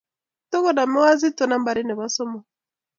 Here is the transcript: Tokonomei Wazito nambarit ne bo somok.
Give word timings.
Tokonomei 0.51 1.03
Wazito 1.05 1.43
nambarit 1.47 1.85
ne 1.87 1.93
bo 1.99 2.05
somok. 2.15 2.45